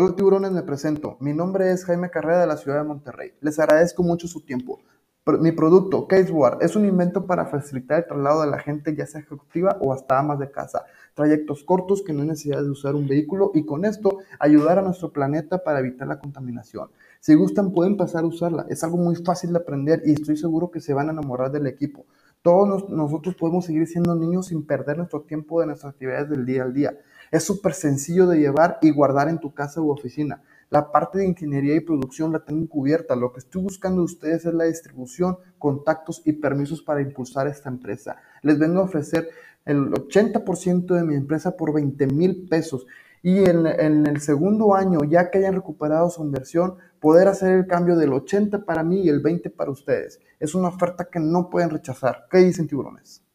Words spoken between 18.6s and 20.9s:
Es algo muy fácil de aprender y estoy seguro que